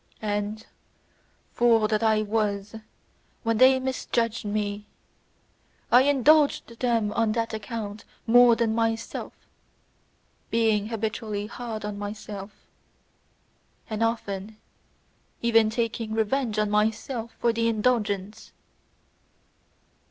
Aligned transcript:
And, 0.23 0.65
fool 1.53 1.87
that 1.87 2.01
I 2.01 2.23
was, 2.23 2.75
when 3.43 3.59
they 3.59 3.79
misjudged 3.79 4.45
me, 4.45 4.87
I 5.91 6.01
indulged 6.01 6.79
them 6.79 7.11
on 7.13 7.33
that 7.33 7.53
account 7.53 8.03
more 8.25 8.55
than 8.55 8.73
myself, 8.73 9.31
being 10.49 10.87
habitually 10.87 11.45
hard 11.45 11.85
on 11.85 11.99
myself, 11.99 12.49
and 13.91 14.01
often 14.01 14.57
even 15.43 15.69
taking 15.69 16.13
revenge 16.15 16.57
on 16.57 16.71
myself 16.71 17.35
for 17.39 17.53
the 17.53 17.67
indulgence. 17.67 18.53